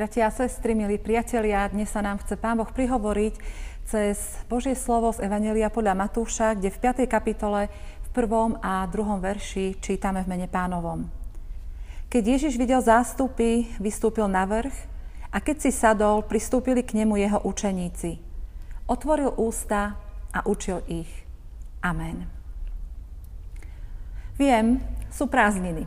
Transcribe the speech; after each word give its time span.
Bratia 0.00 0.32
a 0.32 0.32
sestry, 0.32 0.72
milí 0.72 0.96
priatelia, 0.96 1.68
dnes 1.68 1.92
sa 1.92 2.00
nám 2.00 2.24
chce 2.24 2.40
Pán 2.40 2.56
Boh 2.56 2.72
prihovoriť 2.72 3.36
cez 3.84 4.16
Božie 4.48 4.72
slovo 4.72 5.12
z 5.12 5.28
Evanelia 5.28 5.68
podľa 5.68 5.92
Matúša, 5.92 6.56
kde 6.56 6.72
v 6.72 7.04
5. 7.04 7.04
kapitole 7.04 7.68
v 7.68 8.08
prvom 8.08 8.56
a 8.64 8.88
druhom 8.88 9.20
verši 9.20 9.76
čítame 9.76 10.24
v 10.24 10.30
mene 10.32 10.48
pánovom. 10.48 11.04
Keď 12.08 12.22
Ježiš 12.24 12.56
videl 12.56 12.80
zástupy, 12.80 13.68
vystúpil 13.76 14.24
na 14.24 14.48
vrch 14.48 14.72
a 15.28 15.36
keď 15.36 15.68
si 15.68 15.68
sadol, 15.68 16.24
pristúpili 16.24 16.80
k 16.80 16.96
nemu 16.96 17.20
jeho 17.20 17.44
učeníci. 17.44 18.16
Otvoril 18.88 19.36
ústa 19.36 20.00
a 20.32 20.48
učil 20.48 20.80
ich. 20.88 21.12
Amen. 21.84 22.24
Viem, 24.40 24.80
sú 25.12 25.28
prázdniny. 25.28 25.84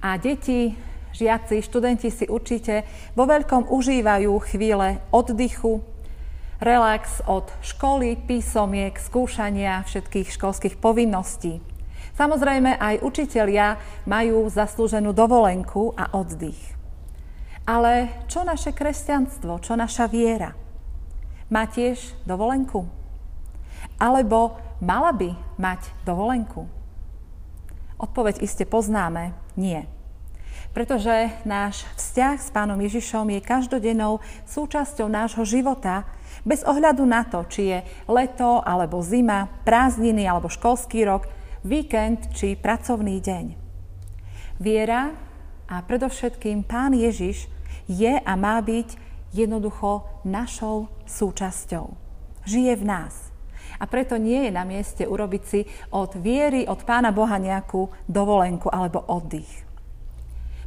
A 0.00 0.16
deti 0.16 0.72
žiaci, 1.16 1.64
študenti 1.64 2.12
si 2.12 2.28
určite 2.28 2.84
vo 3.16 3.24
veľkom 3.24 3.72
užívajú 3.72 4.32
chvíle 4.52 5.00
oddychu, 5.08 5.80
relax 6.60 7.24
od 7.24 7.48
školy, 7.64 8.20
písomiek, 8.28 8.96
skúšania 9.00 9.84
všetkých 9.88 10.28
školských 10.36 10.76
povinností. 10.76 11.60
Samozrejme 12.16 12.80
aj 12.80 13.04
učitelia 13.04 13.76
majú 14.08 14.48
zaslúženú 14.48 15.12
dovolenku 15.12 15.92
a 15.96 16.16
oddych. 16.16 16.76
Ale 17.68 18.08
čo 18.30 18.46
naše 18.46 18.72
kresťanstvo, 18.72 19.60
čo 19.60 19.76
naša 19.76 20.08
viera? 20.08 20.56
Má 21.52 21.68
tiež 21.68 22.14
dovolenku? 22.24 22.88
Alebo 24.00 24.56
mala 24.80 25.12
by 25.12 25.34
mať 25.60 25.80
dovolenku? 26.08 26.64
Odpoveď 28.00 28.44
iste 28.44 28.64
poznáme, 28.64 29.36
nie 29.56 29.95
pretože 30.76 31.32
náš 31.48 31.88
vzťah 31.96 32.36
s 32.36 32.52
Pánom 32.52 32.76
Ježišom 32.76 33.32
je 33.32 33.40
každodennou 33.40 34.20
súčasťou 34.44 35.08
nášho 35.08 35.48
života, 35.48 36.04
bez 36.44 36.60
ohľadu 36.68 37.00
na 37.08 37.24
to, 37.24 37.48
či 37.48 37.72
je 37.72 37.78
leto 38.12 38.60
alebo 38.60 39.00
zima, 39.00 39.48
prázdniny 39.64 40.28
alebo 40.28 40.52
školský 40.52 41.08
rok, 41.08 41.32
víkend 41.64 42.28
či 42.36 42.60
pracovný 42.60 43.24
deň. 43.24 43.56
Viera 44.60 45.16
a 45.64 45.80
predovšetkým 45.80 46.68
Pán 46.68 46.92
Ježiš 46.92 47.48
je 47.88 48.12
a 48.12 48.32
má 48.36 48.60
byť 48.60 49.00
jednoducho 49.32 50.04
našou 50.28 50.92
súčasťou. 51.08 51.88
Žije 52.44 52.72
v 52.76 52.84
nás. 52.84 53.32
A 53.80 53.88
preto 53.88 54.20
nie 54.20 54.44
je 54.44 54.52
na 54.52 54.68
mieste 54.68 55.08
urobiť 55.08 55.42
si 55.48 55.64
od 55.88 56.20
viery, 56.20 56.68
od 56.68 56.84
Pána 56.84 57.16
Boha 57.16 57.40
nejakú 57.40 57.88
dovolenku 58.12 58.68
alebo 58.68 59.00
oddych. 59.08 59.65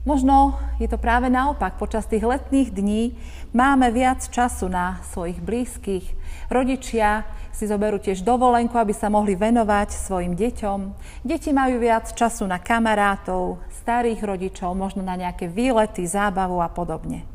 Možno 0.08 0.56
je 0.80 0.88
to 0.88 0.96
práve 0.96 1.28
naopak. 1.28 1.76
Počas 1.76 2.08
tých 2.08 2.24
letných 2.24 2.72
dní 2.72 3.20
máme 3.52 3.92
viac 3.92 4.24
času 4.32 4.72
na 4.72 5.04
svojich 5.12 5.44
blízkych. 5.44 6.06
Rodičia 6.48 7.28
si 7.52 7.68
zoberú 7.68 8.00
tiež 8.00 8.24
dovolenku, 8.24 8.80
aby 8.80 8.96
sa 8.96 9.12
mohli 9.12 9.36
venovať 9.36 9.92
svojim 9.92 10.40
deťom. 10.40 10.80
Deti 11.28 11.52
majú 11.52 11.84
viac 11.84 12.16
času 12.16 12.48
na 12.48 12.64
kamarátov, 12.64 13.60
starých 13.84 14.24
rodičov, 14.24 14.72
možno 14.72 15.04
na 15.04 15.20
nejaké 15.20 15.52
výlety, 15.52 16.08
zábavu 16.08 16.64
a 16.64 16.72
podobne. 16.72 17.28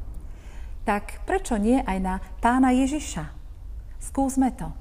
Tak 0.89 1.21
prečo 1.29 1.61
nie 1.61 1.85
aj 1.85 1.99
na 2.01 2.15
pána 2.41 2.73
Ježiša? 2.73 3.29
Skúsme 4.01 4.57
to. 4.57 4.73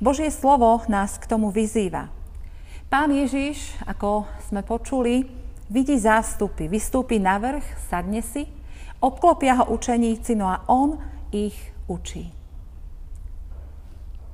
Božie 0.00 0.32
slovo 0.32 0.80
nás 0.88 1.20
k 1.20 1.28
tomu 1.28 1.52
vyzýva. 1.52 2.08
Pán 2.88 3.12
Ježiš, 3.12 3.76
ako 3.84 4.24
sme 4.48 4.64
počuli, 4.64 5.28
vidí 5.68 6.00
zástupy, 6.00 6.68
vystúpi 6.68 7.20
na 7.20 7.36
vrch, 7.36 7.64
sadne 7.92 8.24
si, 8.24 8.48
obklopia 8.98 9.60
ho 9.62 9.70
učeníci, 9.72 10.34
no 10.34 10.48
a 10.48 10.64
on 10.66 10.98
ich 11.30 11.56
učí. 11.86 12.32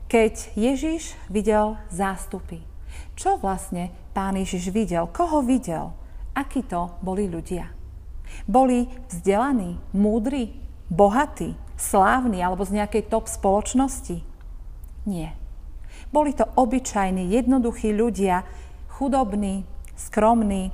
Keď 0.09 0.55
Ježiš 0.55 1.19
videl 1.27 1.75
zástupy, 1.91 2.63
čo 3.19 3.39
vlastne 3.39 3.91
pán 4.15 4.39
Ježiš 4.39 4.71
videl? 4.71 5.11
Koho 5.11 5.43
videl? 5.43 5.91
Akí 6.35 6.63
to 6.63 6.95
boli 7.03 7.27
ľudia? 7.27 7.71
Boli 8.47 8.91
vzdelaní, 9.11 9.79
múdri, 9.95 10.55
bohatí, 10.91 11.55
slávni 11.79 12.43
alebo 12.43 12.67
z 12.67 12.83
nejakej 12.83 13.11
top 13.11 13.31
spoločnosti? 13.31 14.23
Nie. 15.07 15.35
Boli 16.11 16.35
to 16.35 16.47
obyčajní, 16.47 17.31
jednoduchí 17.31 17.91
ľudia, 17.91 18.47
chudobní, 18.91 19.67
skromní, 19.99 20.71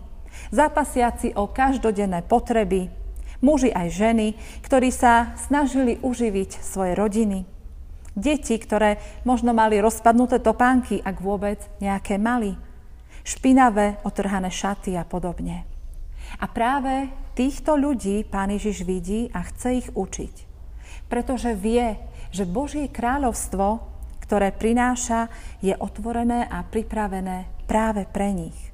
Zápasiaci 0.51 1.35
o 1.39 1.51
každodenné 1.51 2.27
potreby, 2.27 2.91
muži 3.41 3.73
aj 3.73 3.89
ženy, 3.91 4.27
ktorí 4.65 4.93
sa 4.93 5.35
snažili 5.37 5.99
uživiť 6.01 6.61
svoje 6.61 6.93
rodiny. 6.95 7.49
Deti, 8.15 8.59
ktoré 8.59 9.01
možno 9.23 9.55
mali 9.55 9.79
rozpadnuté 9.79 10.43
topánky, 10.43 11.01
ak 11.01 11.17
vôbec 11.23 11.63
nejaké 11.79 12.19
mali. 12.19 12.59
Špinavé, 13.23 14.03
otrhané 14.03 14.51
šaty 14.51 14.97
a 14.99 15.05
podobne. 15.07 15.65
A 16.41 16.47
práve 16.51 17.11
týchto 17.39 17.79
ľudí 17.79 18.27
Pán 18.27 18.51
Ježiš 18.51 18.83
vidí 18.87 19.31
a 19.31 19.47
chce 19.47 19.87
ich 19.87 19.89
učiť. 19.95 20.35
Pretože 21.07 21.55
vie, 21.59 21.99
že 22.31 22.47
Božie 22.47 22.87
kráľovstvo, 22.91 23.83
ktoré 24.27 24.55
prináša, 24.55 25.27
je 25.59 25.75
otvorené 25.75 26.47
a 26.47 26.63
pripravené 26.63 27.51
práve 27.67 28.07
pre 28.11 28.31
nich 28.31 28.70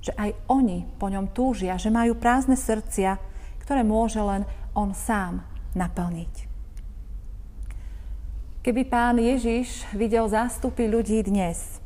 že 0.00 0.16
aj 0.16 0.32
oni 0.48 0.88
po 0.96 1.12
ňom 1.12 1.32
túžia, 1.32 1.76
že 1.76 1.92
majú 1.92 2.16
prázdne 2.16 2.56
srdcia, 2.56 3.20
ktoré 3.64 3.84
môže 3.84 4.20
len 4.20 4.48
on 4.72 4.96
sám 4.96 5.44
naplniť. 5.76 6.50
Keby 8.60 8.82
pán 8.92 9.16
Ježiš 9.16 9.88
videl 9.96 10.28
zástupy 10.28 10.84
ľudí 10.84 11.24
dnes, 11.24 11.80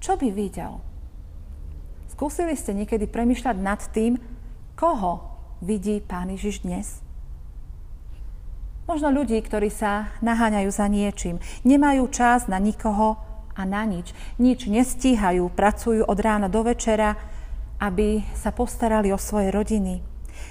čo 0.00 0.16
by 0.16 0.32
videl? 0.32 0.80
Skúsili 2.08 2.56
ste 2.56 2.72
niekedy 2.72 3.04
premyšľať 3.04 3.56
nad 3.60 3.80
tým, 3.92 4.16
koho 4.72 5.20
vidí 5.60 6.00
pán 6.00 6.32
Ježiš 6.32 6.64
dnes? 6.64 7.04
Možno 8.88 9.12
ľudí, 9.12 9.36
ktorí 9.44 9.68
sa 9.68 10.16
naháňajú 10.24 10.70
za 10.72 10.88
niečím, 10.88 11.44
nemajú 11.60 12.08
čas 12.08 12.48
na 12.48 12.56
nikoho 12.56 13.20
a 13.52 13.68
na 13.68 13.84
nič, 13.84 14.16
nič 14.40 14.64
nestíhajú, 14.64 15.52
pracujú 15.52 16.08
od 16.08 16.18
rána 16.24 16.48
do 16.48 16.64
večera, 16.64 17.20
aby 17.78 18.26
sa 18.34 18.50
postarali 18.50 19.14
o 19.14 19.18
svoje 19.18 19.54
rodiny. 19.54 20.02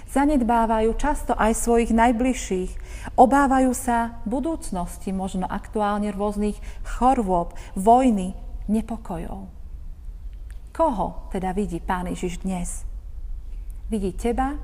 Zanedbávajú 0.07 0.95
často 0.95 1.35
aj 1.35 1.55
svojich 1.55 1.91
najbližších. 1.91 2.71
Obávajú 3.19 3.71
sa 3.75 4.19
budúcnosti, 4.23 5.11
možno 5.11 5.47
aktuálne 5.47 6.11
rôznych 6.15 6.59
chorôb, 6.83 7.55
vojny, 7.75 8.35
nepokojov. 8.71 9.47
Koho 10.71 11.07
teda 11.31 11.51
vidí 11.55 11.79
Pán 11.83 12.07
Ježiš 12.07 12.43
dnes? 12.43 12.87
Vidí 13.87 14.11
teba, 14.15 14.59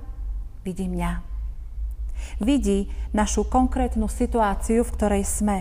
vidí 0.67 0.87
mňa. 0.87 1.23
Vidí 2.39 2.91
našu 3.11 3.47
konkrétnu 3.47 4.07
situáciu, 4.07 4.83
v 4.83 4.93
ktorej 4.95 5.23
sme. 5.27 5.57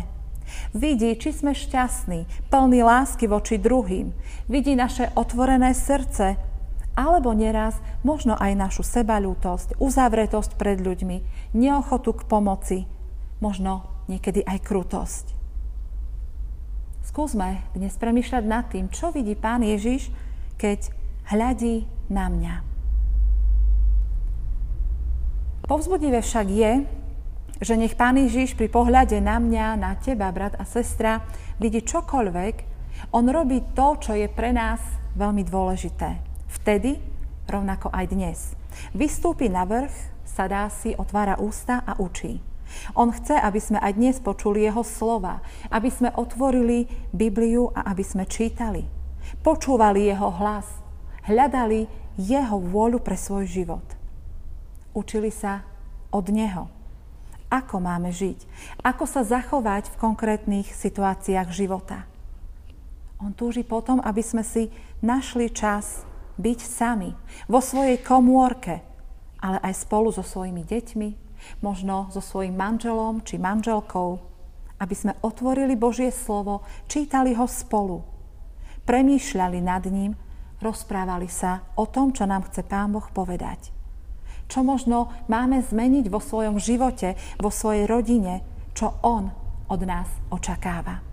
Vidí, 0.76 1.16
či 1.16 1.32
sme 1.32 1.56
šťastní, 1.56 2.50
plní 2.52 2.82
lásky 2.84 3.24
voči 3.30 3.56
druhým. 3.56 4.12
Vidí 4.50 4.76
naše 4.76 5.08
otvorené 5.16 5.72
srdce, 5.72 6.36
alebo 6.92 7.32
neraz 7.32 7.80
možno 8.04 8.36
aj 8.36 8.52
našu 8.52 8.84
sebalútosť, 8.84 9.80
uzavretosť 9.80 10.60
pred 10.60 10.78
ľuďmi, 10.80 11.16
neochotu 11.56 12.12
k 12.12 12.22
pomoci, 12.28 12.78
možno 13.40 13.88
niekedy 14.12 14.44
aj 14.44 14.58
krutosť. 14.60 15.26
Skúsme 17.02 17.64
dnes 17.74 17.96
premyšľať 17.98 18.44
nad 18.46 18.64
tým, 18.68 18.86
čo 18.92 19.10
vidí 19.10 19.34
Pán 19.34 19.64
Ježiš, 19.64 20.12
keď 20.60 20.92
hľadí 21.32 21.88
na 22.12 22.28
mňa. 22.30 22.54
Povzbudivé 25.66 26.20
však 26.20 26.46
je, 26.52 26.72
že 27.62 27.74
nech 27.78 27.96
Pán 27.96 28.20
Ježiš 28.20 28.54
pri 28.54 28.68
pohľade 28.68 29.16
na 29.18 29.40
mňa, 29.40 29.66
na 29.80 29.96
teba, 29.96 30.28
brat 30.30 30.58
a 30.60 30.64
sestra, 30.68 31.24
vidí 31.56 31.80
čokoľvek, 31.80 32.54
on 33.16 33.24
robí 33.32 33.64
to, 33.72 33.96
čo 33.98 34.12
je 34.12 34.28
pre 34.28 34.52
nás 34.52 34.78
veľmi 35.16 35.42
dôležité 35.42 36.31
Vtedy, 36.60 37.00
rovnako 37.48 37.88
aj 37.88 38.04
dnes. 38.12 38.38
Vystúpi 38.92 39.48
na 39.48 39.64
vrch, 39.64 39.92
sadá 40.28 40.68
si, 40.68 40.92
otvára 40.92 41.40
ústa 41.40 41.80
a 41.80 41.96
učí. 41.96 42.44
On 42.96 43.12
chce, 43.12 43.36
aby 43.36 43.60
sme 43.60 43.78
aj 43.80 43.92
dnes 43.96 44.16
počuli 44.20 44.64
jeho 44.64 44.80
slova, 44.84 45.44
aby 45.68 45.88
sme 45.92 46.12
otvorili 46.12 46.88
Bibliu 47.12 47.68
a 47.72 47.88
aby 47.92 48.04
sme 48.04 48.24
čítali. 48.24 48.84
Počúvali 49.44 50.08
jeho 50.08 50.28
hlas, 50.28 50.68
hľadali 51.28 51.88
jeho 52.16 52.56
vôľu 52.60 53.00
pre 53.00 53.16
svoj 53.16 53.48
život. 53.48 53.84
Učili 54.92 55.32
sa 55.32 55.64
od 56.12 56.28
neho. 56.28 56.68
Ako 57.52 57.80
máme 57.80 58.08
žiť? 58.08 58.48
Ako 58.80 59.04
sa 59.04 59.24
zachovať 59.24 59.92
v 59.92 60.00
konkrétnych 60.00 60.72
situáciách 60.72 61.48
života? 61.52 62.08
On 63.20 63.36
túži 63.36 63.60
potom, 63.60 64.00
aby 64.00 64.24
sme 64.24 64.40
si 64.40 64.72
našli 65.04 65.52
čas 65.52 66.08
byť 66.38 66.60
sami 66.60 67.10
vo 67.48 67.60
svojej 67.60 68.00
komórke, 68.00 68.80
ale 69.42 69.58
aj 69.60 69.84
spolu 69.84 70.14
so 70.14 70.22
svojimi 70.22 70.62
deťmi, 70.62 71.08
možno 71.60 72.08
so 72.14 72.22
svojím 72.22 72.54
manželom 72.54 73.26
či 73.26 73.40
manželkou, 73.40 74.10
aby 74.78 74.94
sme 74.94 75.18
otvorili 75.22 75.78
Božie 75.78 76.10
slovo, 76.10 76.66
čítali 76.90 77.34
ho 77.34 77.46
spolu, 77.46 78.02
premýšľali 78.86 79.58
nad 79.62 79.84
ním, 79.86 80.14
rozprávali 80.62 81.26
sa 81.26 81.66
o 81.74 81.86
tom, 81.86 82.14
čo 82.14 82.26
nám 82.26 82.46
chce 82.50 82.62
Pán 82.66 82.94
Boh 82.94 83.06
povedať. 83.10 83.74
Čo 84.46 84.66
možno 84.66 85.10
máme 85.30 85.62
zmeniť 85.62 86.06
vo 86.12 86.18
svojom 86.18 86.58
živote, 86.58 87.14
vo 87.40 87.50
svojej 87.50 87.86
rodine, 87.86 88.42
čo 88.74 88.94
On 89.02 89.30
od 89.70 89.80
nás 89.86 90.10
očakáva. 90.28 91.11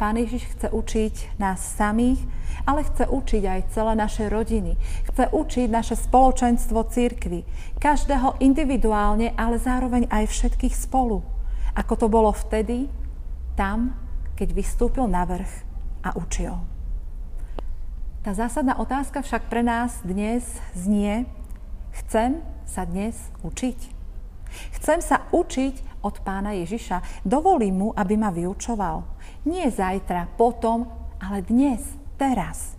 Pán 0.00 0.16
Ježiš 0.16 0.56
chce 0.56 0.72
učiť 0.72 1.36
nás 1.36 1.60
samých, 1.60 2.24
ale 2.64 2.88
chce 2.88 3.04
učiť 3.04 3.42
aj 3.44 3.60
celé 3.76 3.92
naše 3.92 4.32
rodiny. 4.32 4.80
Chce 5.12 5.28
učiť 5.28 5.68
naše 5.68 5.92
spoločenstvo 5.92 6.88
církvy. 6.88 7.44
Každého 7.76 8.40
individuálne, 8.40 9.36
ale 9.36 9.60
zároveň 9.60 10.08
aj 10.08 10.32
všetkých 10.32 10.72
spolu. 10.72 11.20
Ako 11.76 12.00
to 12.00 12.08
bolo 12.08 12.32
vtedy, 12.32 12.88
tam, 13.60 13.92
keď 14.40 14.56
vystúpil 14.56 15.04
na 15.04 15.28
vrch 15.28 15.52
a 16.00 16.16
učil. 16.16 16.56
Tá 18.24 18.32
zásadná 18.32 18.80
otázka 18.80 19.20
však 19.20 19.52
pre 19.52 19.60
nás 19.60 20.00
dnes 20.00 20.48
znie, 20.72 21.28
chcem 21.92 22.40
sa 22.64 22.88
dnes 22.88 23.20
učiť? 23.44 24.00
Chcem 24.80 25.04
sa 25.04 25.28
učiť 25.28 25.89
od 26.00 26.20
pána 26.24 26.56
Ježiša. 26.56 27.24
Dovolím 27.24 27.74
mu, 27.84 27.88
aby 27.96 28.16
ma 28.16 28.32
vyučoval. 28.32 29.04
Nie 29.48 29.68
zajtra, 29.68 30.32
potom, 30.36 30.88
ale 31.20 31.44
dnes, 31.44 31.84
teraz. 32.20 32.76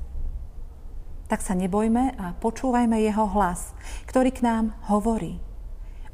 Tak 1.31 1.39
sa 1.39 1.56
nebojme 1.56 2.19
a 2.19 2.35
počúvajme 2.38 3.00
jeho 3.01 3.25
hlas, 3.31 3.71
ktorý 4.09 4.35
k 4.35 4.44
nám 4.44 4.75
hovorí. 4.91 5.39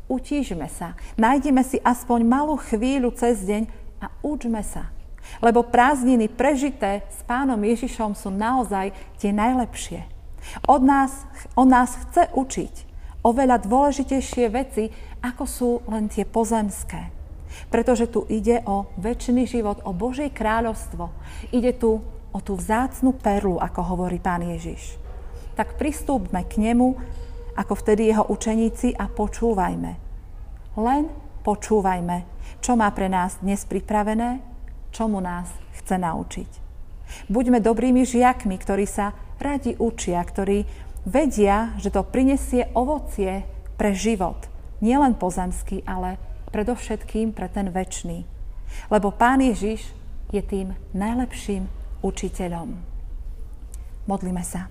Utížme 0.07 0.71
sa, 0.71 0.95
nájdeme 1.19 1.67
si 1.67 1.83
aspoň 1.83 2.23
malú 2.23 2.55
chvíľu 2.55 3.11
cez 3.11 3.43
deň 3.43 3.67
a 3.99 4.07
učme 4.23 4.63
sa. 4.63 4.95
Lebo 5.43 5.67
prázdniny 5.67 6.31
prežité 6.31 7.03
s 7.11 7.19
pánom 7.27 7.59
Ježišom 7.59 8.15
sú 8.15 8.31
naozaj 8.31 8.95
tie 9.19 9.35
najlepšie. 9.35 10.07
Od 10.63 10.79
nás, 10.79 11.27
on 11.59 11.67
nás 11.67 11.91
chce 12.07 12.31
učiť 12.31 12.86
oveľa 13.27 13.59
dôležitejšie 13.67 14.47
veci, 14.47 14.87
ako 15.19 15.43
sú 15.43 15.71
len 15.91 16.07
tie 16.07 16.23
pozemské. 16.23 17.11
Pretože 17.67 18.07
tu 18.07 18.23
ide 18.31 18.63
o 18.63 18.87
väčší 18.95 19.43
život, 19.43 19.83
o 19.83 19.91
Božie 19.91 20.31
kráľovstvo. 20.31 21.11
Ide 21.51 21.75
tu 21.75 21.99
o 22.31 22.39
tú 22.39 22.55
vzácnu 22.55 23.11
perlu, 23.19 23.59
ako 23.59 23.81
hovorí 23.83 24.23
pán 24.23 24.47
Ježiš. 24.47 24.95
Tak 25.59 25.75
pristúpme 25.75 26.47
k 26.47 26.61
nemu, 26.61 26.95
ako 27.57 27.73
vtedy 27.73 28.13
jeho 28.13 28.23
učeníci 28.29 28.93
a 28.93 29.09
počúvajme. 29.09 29.91
Len 30.77 31.03
počúvajme, 31.41 32.17
čo 32.61 32.77
má 32.77 32.87
pre 32.93 33.09
nás 33.09 33.41
dnes 33.41 33.65
pripravené, 33.65 34.39
čomu 34.93 35.17
nás 35.17 35.49
chce 35.81 35.97
naučiť. 35.97 36.51
Buďme 37.31 37.57
dobrými 37.57 38.05
žiakmi, 38.05 38.53
ktorí 38.61 38.85
sa 38.85 39.17
radi 39.41 39.73
učia, 39.81 40.21
ktorí 40.21 40.86
vedia, 41.07 41.71
že 41.79 41.87
to 41.87 42.03
prinesie 42.03 42.67
ovocie 42.75 43.47
pre 43.79 43.95
život. 43.95 44.51
Nielen 44.83 45.15
pozemský, 45.15 45.87
ale 45.87 46.19
predovšetkým 46.51 47.31
pre 47.31 47.47
ten 47.47 47.71
väčší. 47.71 48.27
Lebo 48.91 49.15
Pán 49.15 49.39
Ježiš 49.39 49.87
je 50.35 50.43
tým 50.43 50.75
najlepším 50.91 51.71
učiteľom. 52.03 52.75
Modlíme 54.05 54.43
sa. 54.43 54.67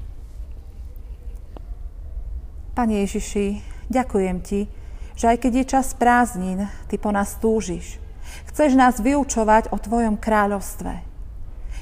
Pane 2.77 3.01
Ježiši, 3.09 3.65
ďakujem 3.89 4.37
Ti, 4.45 4.61
že 5.17 5.33
aj 5.33 5.37
keď 5.41 5.53
je 5.57 5.65
čas 5.65 5.97
prázdnin, 5.97 6.69
Ty 6.93 6.97
po 7.01 7.09
nás 7.09 7.41
túžiš. 7.41 7.97
Chceš 8.53 8.77
nás 8.77 9.01
vyučovať 9.01 9.73
o 9.73 9.81
Tvojom 9.81 10.21
kráľovstve. 10.21 11.01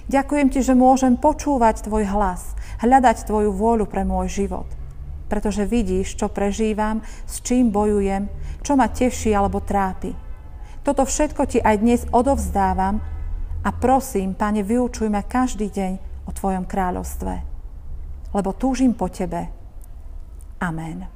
Ďakujem 0.07 0.49
Ti, 0.55 0.61
že 0.63 0.79
môžem 0.79 1.19
počúvať 1.19 1.91
Tvoj 1.91 2.07
hlas, 2.15 2.54
hľadať 2.83 3.29
Tvoju 3.29 3.55
vôľu 3.55 3.87
pre 3.87 4.03
môj 4.03 4.31
život. 4.33 4.67
Pretože 5.29 5.69
vidíš, 5.69 6.19
čo 6.19 6.31
prežívam, 6.31 7.05
s 7.27 7.43
čím 7.45 7.71
bojujem 7.75 8.27
čo 8.65 8.81
ma 8.81 8.89
teší 8.89 9.37
alebo 9.37 9.61
trápi. 9.61 10.17
Toto 10.81 11.05
všetko 11.05 11.43
ti 11.45 11.61
aj 11.61 11.77
dnes 11.85 12.01
odovzdávam 12.09 12.97
a 13.61 13.71
prosím, 13.77 14.33
Pane, 14.33 14.65
vyučuj 14.65 15.13
ma 15.13 15.21
každý 15.21 15.69
deň 15.69 15.93
o 16.25 16.31
Tvojom 16.33 16.65
kráľovstve, 16.65 17.35
lebo 18.33 18.51
túžim 18.57 18.97
po 18.97 19.13
Tebe. 19.13 19.53
Amen. 20.65 21.14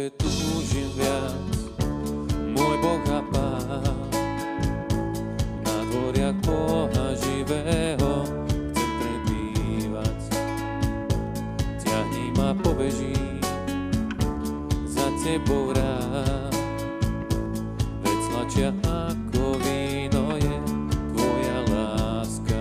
Tebe 0.00 0.16
túžim 0.16 0.88
viac, 0.96 1.44
môj 2.56 2.76
Boh 2.80 3.04
a 3.12 3.20
Pán. 3.28 4.08
Na 5.60 5.76
dvoriach 5.92 6.40
Boha 6.40 7.12
živého 7.20 8.24
chcem 8.72 8.90
prebývať. 8.96 10.20
Ťahni 11.84 12.26
ma 12.32 12.56
pobeží 12.56 13.12
za 14.88 15.04
tebou 15.20 15.76
rád. 15.76 16.54
Veď 18.00 18.20
slačia 18.24 18.70
ako 18.80 19.60
víno 19.60 20.32
je 20.40 20.56
tvoja 21.12 21.58
láska. 21.68 22.60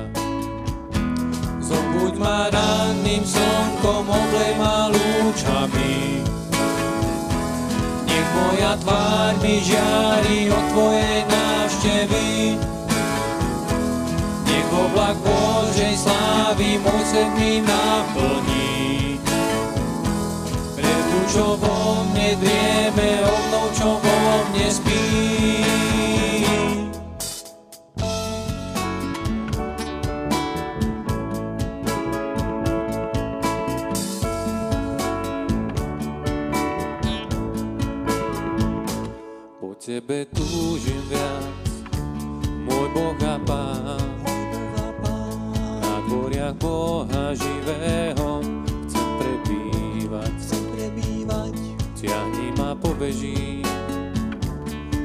Zobuď 1.64 2.20
ma 2.20 2.52
ranným 2.52 3.24
slnkom, 3.24 4.04
oblej 4.12 4.54
ma 4.60 4.92
lúčami 4.92 6.29
moja 8.40 8.74
tvár 8.80 9.34
mi 9.44 9.60
žiari 9.60 10.48
od 10.48 10.64
Tvojej 10.72 11.20
návštevy. 11.28 12.28
Nech 14.48 14.70
oblak 14.72 15.16
Božej 15.20 15.96
slávy 16.00 16.80
môj 16.80 17.04
svet 17.04 17.32
mi 17.36 17.60
naplní. 17.60 19.20
Pre 20.80 20.96
tú, 21.12 21.20
čo 21.28 21.46
vo 21.60 22.08
mne 22.12 22.40
drieme, 22.40 23.10
obnov, 23.28 23.68
čo 23.76 24.00
vo 24.00 24.18
mne 24.52 24.68
spí. 24.72 25.09
Tebe 40.10 40.26
túžim 40.34 41.06
viac, 41.06 41.70
môj 42.66 42.90
Boh 42.98 43.14
a 43.30 43.38
Pán. 43.46 44.10
Na 45.86 46.02
dvoriach 46.10 46.58
Boha 46.58 47.38
živého 47.38 48.42
chcem 48.90 49.10
prebývať, 49.22 50.34
chcem 50.42 50.64
prebývať. 50.74 51.54
Ťahni 51.94 52.58
ma 52.58 52.74
pobeží, 52.74 53.62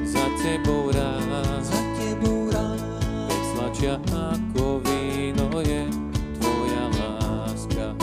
za 0.09 0.25
tebou 0.41 0.89
rád, 0.89 1.61
za 1.61 1.81
tebou 2.01 2.49
rád. 2.49 2.81
Veď 3.29 3.41
slačia 3.53 3.95
ako 4.09 4.81
víno 4.89 5.61
je 5.61 5.85
tvoja 6.41 6.85
láska. 6.97 7.93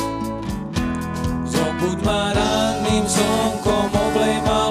Zobuď 1.51 1.99
ma 2.07 2.31
ranným 2.31 3.03
slnkom, 3.11 3.91
oblej 3.91 4.39
ma 4.47 4.62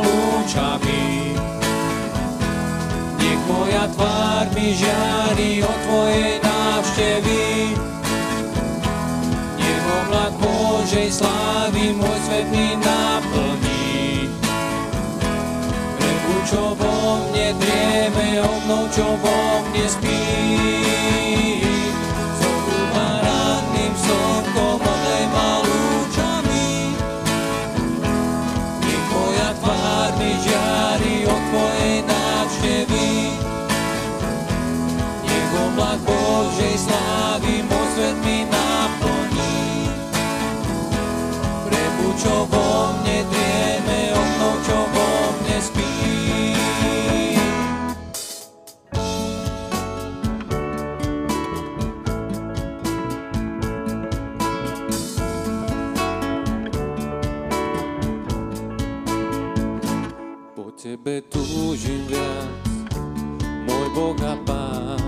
môj 63.92 64.16
Boh 64.16 64.20
a 64.24 64.36
Pán. 64.48 65.00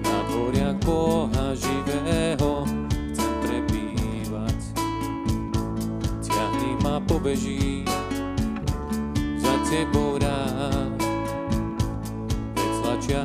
Na 0.00 0.18
dvoriach 0.28 0.78
Boha 0.84 1.52
živého 1.52 2.64
chcem 3.12 3.32
prebývať. 3.44 4.58
Ťahni 6.24 6.72
ma 6.80 6.96
pobeží 7.04 7.84
za 9.36 9.54
Tebou 9.68 10.20
rád, 10.20 11.00
veď 12.56 12.72
tlačia 12.80 13.22